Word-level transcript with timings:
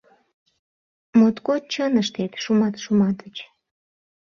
—Моткоч 1.17 1.63
чын 1.73 1.93
ыштет, 2.01 2.33
Шумат 2.43 2.75
Шуматыч! 2.83 3.35